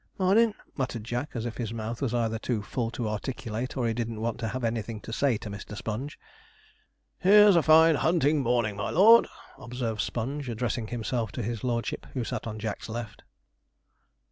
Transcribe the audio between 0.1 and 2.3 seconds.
'Mornin',' muttered Jack, as if his mouth was